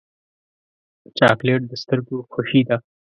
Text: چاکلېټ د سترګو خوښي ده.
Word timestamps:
چاکلېټ 1.17 1.61
د 1.67 1.73
سترګو 1.83 2.17
خوښي 2.31 2.61
ده. 2.67 2.77